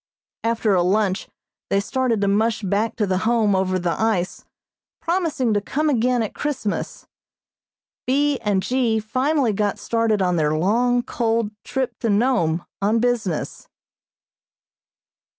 [0.43, 1.29] After a lunch
[1.69, 4.43] they started to mush back to the Home over the ice,
[4.99, 7.05] promising to come again at Christmas.
[8.07, 8.39] B.
[8.39, 8.99] and G.
[8.99, 13.67] finally got started on their long, cold trip to Nome on business.